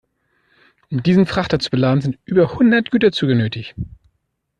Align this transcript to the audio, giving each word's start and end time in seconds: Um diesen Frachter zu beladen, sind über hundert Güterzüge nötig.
Um 0.89 1.03
diesen 1.03 1.27
Frachter 1.27 1.59
zu 1.59 1.69
beladen, 1.69 2.01
sind 2.01 2.17
über 2.25 2.55
hundert 2.55 2.89
Güterzüge 2.89 3.35
nötig. 3.35 3.75